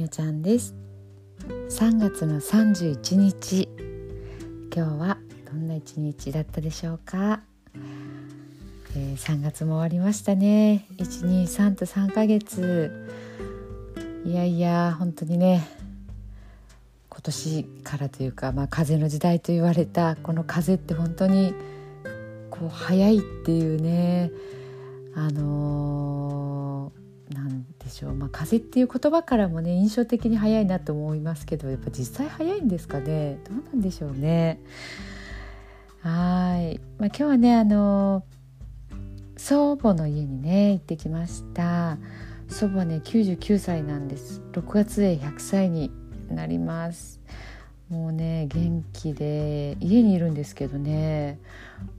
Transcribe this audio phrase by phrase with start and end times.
[0.00, 0.74] みおちゃんです。
[1.68, 3.68] 3月の31日。
[4.74, 7.42] 今日はどんな一日だったでしょうか、
[8.96, 10.86] えー、3月も終わりましたね。
[10.96, 12.90] 123と3ヶ月。
[14.24, 15.68] いやいや本当にね
[17.10, 21.52] 今年からというか、まあ、風の時代と言われたこの風って本当に
[22.48, 24.30] こう早いっていうね
[25.14, 33.38] あのー、なんでしょう、まあ、風っていう言葉からもね印象的に早いなと思いますけどやっぱ実際早いんですかね。
[33.44, 34.60] どうなんでしょうね。
[36.02, 38.24] はい、まあ、今日はねあの、
[39.36, 41.98] 祖母の家にね行ってきました。
[42.48, 44.42] 祖母ね99歳なんです。
[44.52, 45.90] 6月で100歳に
[46.30, 47.20] なります。
[47.88, 51.38] もうね元気で家にいるんですけどね。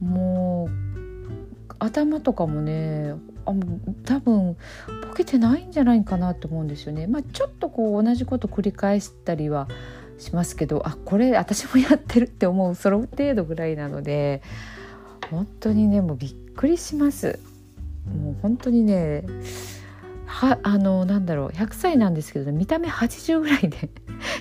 [0.00, 0.95] もう
[1.78, 3.14] 頭とかもね
[3.44, 3.52] あ
[4.04, 4.56] 多分
[5.08, 7.06] ボケてないんじゃないかなと思うんですよね。
[7.06, 9.68] まあ、ちょっとこう同じこと繰り返したりは
[10.18, 14.42] しますけどあこれ私もやってるって思うその程度ぐらいなので
[15.30, 17.38] 本当にねもうびっくりします。
[18.06, 19.24] もう本当にね
[20.26, 23.90] はあのなんだろう100歳なんですけど、ね、見た目80ぐらいで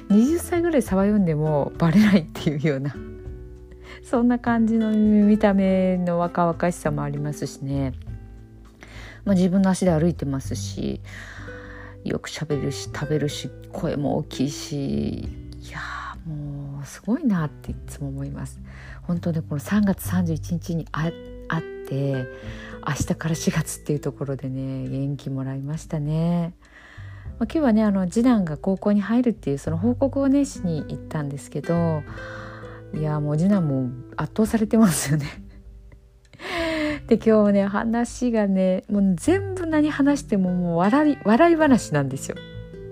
[0.09, 2.95] 20歳ぐらい差は読んでもバレないっていうような
[4.03, 7.93] そんな感じの見た目の若々しさもありますしね、
[9.23, 11.01] まあ、自分の足で歩いてますし
[12.03, 15.79] よく喋るし食べるし声も大きいしいや
[16.25, 18.59] もうすごいなっていつも思います。
[19.03, 22.25] 本当ねこの3月31日に会って
[22.87, 26.53] 明日から4月っていうところでね元気もらいましたね。
[27.39, 32.03] まあ、今日はねあの次男が高校に入るっていうその報告をねしに行ったんですけど
[32.95, 35.25] いやもう次男も圧倒されてますよね
[37.07, 42.37] で今日ね話がねもう全部何話してももう笑い笑い話なんですよ。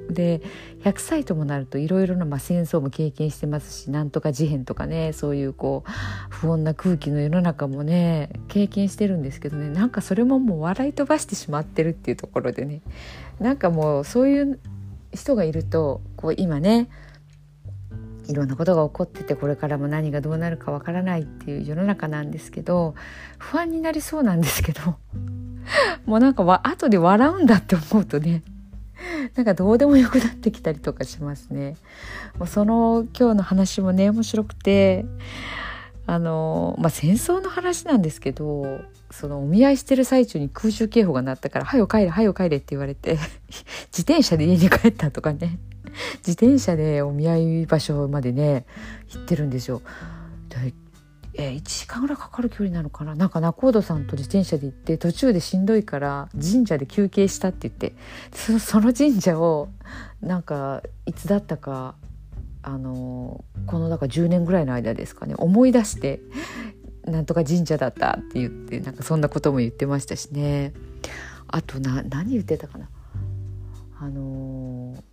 [0.09, 0.41] で
[0.83, 5.91] 100歳ともなるといろいろな、まあ、戦争も経験してますしなんとか事変とかねそういうこう
[6.29, 12.81] 不穏な空気の世の中もね経験してるんですけどねなんかそれももう笑い飛ばしてしまってるっていうところでね
[13.39, 14.59] なんかもうそういう
[15.13, 16.89] 人がいるとこう今ね
[18.27, 22.95] いろんなことが起こっててこれからも何がどうなるかわからないっていう世の中なんですけど
[23.37, 24.95] 不安になりそうなんですけど
[26.05, 28.43] もうなんかわ後で笑うんだって思うとね
[29.35, 31.75] なんかどうでもよくなってきたりとかしますね。
[32.37, 35.05] もうその今日の話もね面白くて
[36.05, 43.17] あのまあ戦争の話なんですけどそのお見合いしてる最中に空襲警報が鳴ったから「はよ帰れはよ帰れ」って言われて
[43.91, 45.59] 自転車で家に帰ったとかね
[46.17, 48.65] 自転車でお見合い場所までね
[49.09, 49.81] 行ってるんですよ。
[50.49, 50.73] で
[51.35, 53.15] えー、1時間ぐらいかかる距離なのかな？
[53.15, 57.95] なんか仲人さんと自転車で行って途中でしんどいから神社で休憩したって言って
[58.59, 59.69] その神社を
[60.21, 61.95] なんかいつだったか
[62.61, 66.21] あのこのだから10年ぐらいの間ですかね思い出して
[67.05, 70.73] なんとか神社だったって言ってなんかそんなことも言ってましたしね。
[71.47, 72.89] あとな何言ってたかな？
[73.99, 75.12] あのー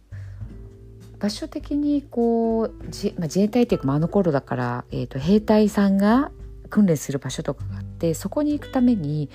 [1.21, 6.33] 場所的にこう自,、まあ、自衛隊っていうか、まあ、あの頃だから、えーと、兵隊さんが
[6.71, 9.29] 訓練する場所とかがあってそこに行くために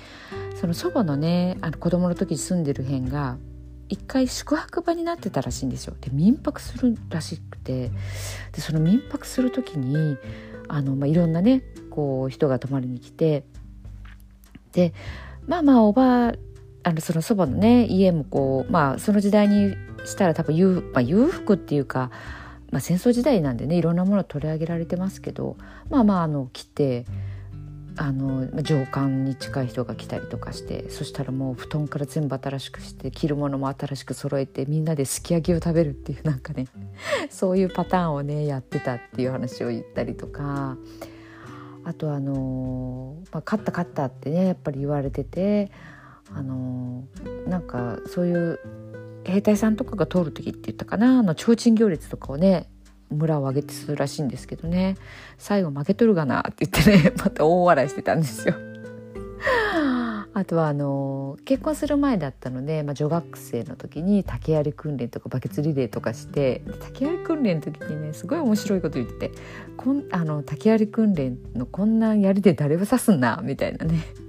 [0.60, 3.36] その祖母のねあの子供の時に住んでる辺が
[3.88, 5.94] 一回宿泊場になってたらしいんですよ。
[6.00, 7.92] で民泊するらしくて
[8.52, 10.16] でその民泊する時に
[10.66, 13.44] あの、まあ、いろんなねこう人が泊まりに来て
[14.72, 14.92] で
[15.46, 16.32] まあまあおば
[16.82, 22.10] あのその祖母のね家もこうまあその時代にしたら多分裕,、まあ、裕福っていうか、
[22.70, 25.56] まあ、戦争時代なんでねいろんなもの取り上げられてますけど
[25.90, 27.04] まあまああの来て
[27.98, 36.66] あの上官に近い人が来たりとかしてそしたらもう布団から全部新しくして着るものも新しく揃えてみんなですき焼きを食べるっていうなんかね
[37.30, 40.76] そういうパターンをねやってたっていう話を言ったりとか
[41.84, 45.70] あとあの、まあ、勝った勝ったってねやっぱり言われてて
[46.34, 47.04] あの
[47.46, 48.60] なんかそういう
[49.26, 51.18] 兵隊さんとかが通る時って言ったかな？
[51.18, 52.68] あの提灯行列とかをね
[53.10, 54.96] 村を挙げてするらしいんですけどね。
[55.38, 58.54] 最後負けとるがなって言ってね また大笑いしてたんですよ。
[60.34, 69.34] あとはあの結婚する前だったので、まあ、女学生の時に竹槍訓練とかバケツリレーとかして竹槍訓練の時にねすごい面白いこと言ってて
[69.78, 74.25] こんあの竹槍訓練のこんな槍で誰を刺すんなみたいなね。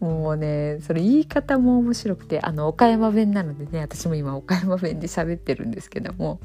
[0.00, 6.40] もうねそれ言い方も面白くてあの岡山弁なのでね私も今岡山弁で喋ってるんですけども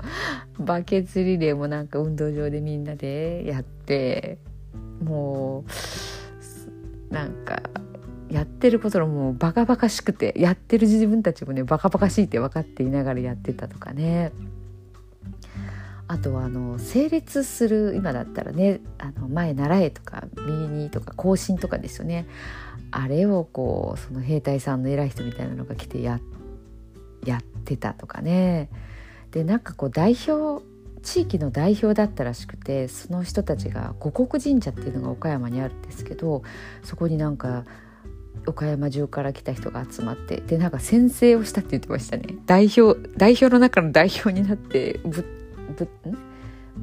[0.59, 4.37] バケツリレーもなんか運動場でみんなでやって
[5.01, 5.63] も
[7.09, 7.61] うなんか
[8.29, 14.33] やってることのもうバカバカしくてやってる自分たちもねバカバカしいって分かっていながらやってたとかね。
[16.07, 22.27] あとはあの整列する今だったらねあの前習えとか右にとか更新とかですよね。
[22.91, 26.19] あれをこうその兵隊さんの偉い人みたいなのが来てや
[27.25, 28.69] やってたとかね。
[29.31, 30.63] でなんかこう代表
[31.01, 36.43] 地域の代表だったらしくてその人たちが五穀神社っていうのが岡山にあるんですけど
[36.83, 37.63] そこになんか
[38.47, 42.35] 岡山中から来た人が集まってでなんか宣誓をしたって言ってましたね。
[42.45, 45.87] 代表代表の中の代表になってぶぶ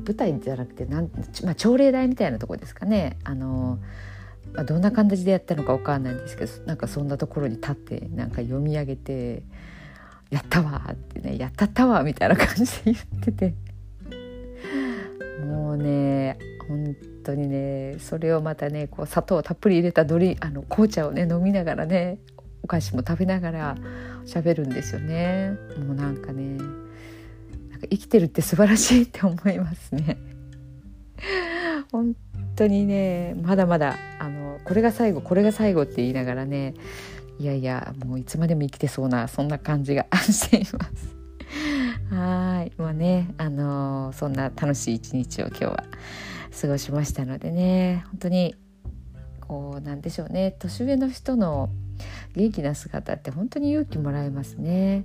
[0.06, 1.10] 舞台じゃなくてなん、
[1.44, 3.18] まあ、朝礼台みたいなとこですかね。
[3.24, 3.78] あの、
[4.54, 9.42] まあ、どんな感じでやったのか分かんないんですけどなんかそんなところに立ってなんか読み上げて
[10.30, 13.54] 「やったわ」ってね「やったったわ」みたいな感じで言ってて。
[15.42, 16.38] もうね
[16.68, 22.18] 本当にねそれをまたねこう砂糖たっぷり入れたドリあの紅茶をね飲みながらね
[22.62, 23.76] お菓子も食べながら
[24.24, 25.58] 喋るんですよね。
[25.84, 26.58] もうなんかね
[27.82, 30.18] か生きてるって素晴らしいって思いますね。
[31.90, 32.16] 本
[32.56, 36.74] 当にねまだまだあのこれが最後これが最後って言いながらね
[37.38, 41.16] いやいやもういつまでも生きてそうなそんな感じがしています。
[42.14, 42.72] はい。
[42.76, 45.84] まあねあのそんな楽しい一日を今日は
[46.60, 48.54] 過ごしましたのでね本当に
[49.40, 51.70] こうなんでしょうね年上の人の
[52.34, 55.04] 元気な姿って本当に勇気もらえますね。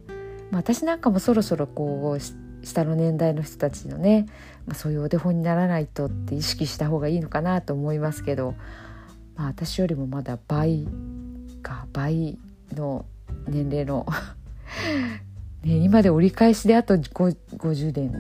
[0.52, 4.28] まあ、私なんかもそろそろこう下の年代の人たちのね、
[4.66, 8.56] まあ、そういうお手本にならないとって意識した方がいいのかなと思いますけど、
[9.36, 10.88] まあ、私よりもまだ倍
[11.62, 12.38] か倍
[12.74, 13.06] の
[13.48, 14.06] 年齢の
[15.64, 18.20] ね、今で折り返しであと50年って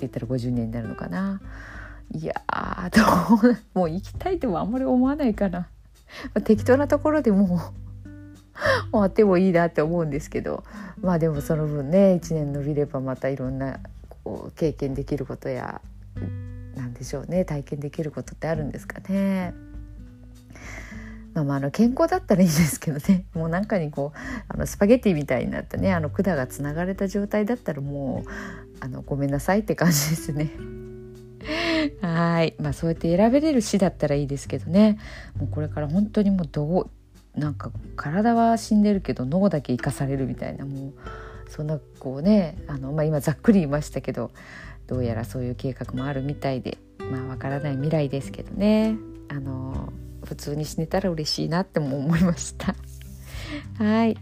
[0.00, 1.40] 言ったら50年になるのかな。
[2.12, 2.34] いや
[2.92, 3.02] ど
[3.48, 5.66] うもう行きたいともあんまり思わないかな、ま
[6.34, 7.83] あ、適当なところでもう
[8.92, 10.64] 終わってもいいなって思うんですけど
[11.00, 13.80] まあでもその分ね1年伸びればまたいろんな
[14.24, 15.80] こう経験できることや
[16.76, 19.54] 何でしょうね体験できることってあるんですかね。
[21.34, 24.18] まあ、まああの健康だったらいいんですけどね もうなんかにこう
[24.48, 28.30] あのスパゲティみたいになったねあの管がつながれた状態だったらもう
[28.80, 30.50] あのごめんなさいって感じですね。
[32.00, 34.98] はいまあそうやって選べれる死だったらいいですけどね
[35.36, 36.90] もうこれから本当にもうどう
[37.36, 40.92] なんか体は死んでるけど脳だけ生かされるみたいなもう
[41.50, 44.30] そんなこうねあの、まあ、今ざっくり言いましたけど
[44.86, 46.78] どうやらそういう計画もあるみたいで
[47.10, 48.96] まあわからない未来ですけどね。
[49.28, 49.92] あの
[50.24, 52.74] 普通に死ねたら嬉しいなっても思いました。
[53.82, 54.16] はい、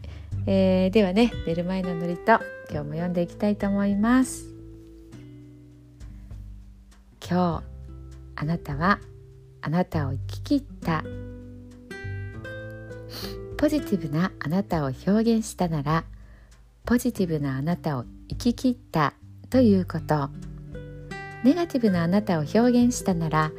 [0.46, 4.46] えー、ではね寝る前のノリと今日も読んでいきたいと思います。
[7.28, 7.64] 今日
[8.36, 8.98] あなたは
[9.60, 11.21] あなたを生き切った。
[13.62, 16.02] ポジティブなあなたを表現したなら
[16.84, 19.14] ポジティブなあなたを生き切った
[19.50, 20.30] ということ。
[21.44, 23.52] ネガティブなあなたを表現したなら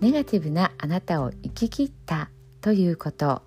[0.00, 2.30] ネガティブなあなたを生き切った
[2.62, 3.42] ということ。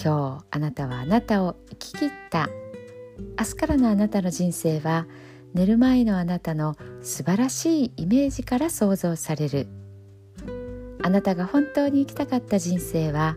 [0.00, 2.48] 今日あなたはあなたを生き切った。
[3.40, 5.08] 明日からのあなたの人生は
[5.52, 9.66] 寝る前のあなたの素晴らしいイメージから想像される。
[11.02, 13.34] あなたが本当に生きたかった人生は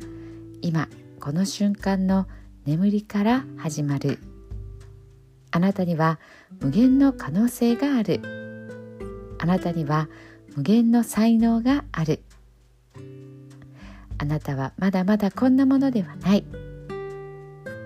[0.61, 0.87] 今
[1.19, 2.27] この瞬間の
[2.65, 4.19] 眠りから始まる。
[5.51, 6.19] あなたには
[6.61, 8.21] 無限の可能性がある。
[9.39, 10.07] あなたには
[10.55, 12.21] 無限の才能がある。
[14.17, 16.45] あなたはまだまだこんなものではない。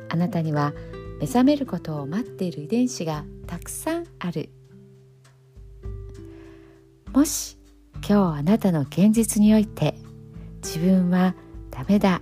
[0.09, 0.73] あなたには
[1.19, 4.49] 目覚めることを待っている遺伝子がたくさんある。
[7.13, 7.57] もし
[8.07, 9.95] 今日あなたの現実において
[10.61, 11.35] 自分は
[11.71, 12.21] ダメだ。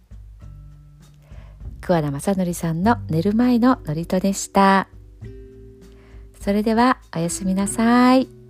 [1.81, 4.87] 桑名正則さんの寝る前の祝詞でした
[6.39, 8.40] それではおやすみなさい。